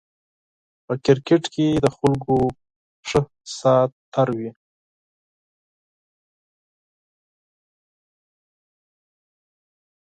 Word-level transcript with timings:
په 0.85 0.93
کرکېټ 1.05 1.43
کې 1.53 1.67
د 1.83 1.85
خلکو 1.97 2.35
ښه 3.07 3.21
سات 3.57 3.91
تېر 4.13 4.29
وي 4.37 4.49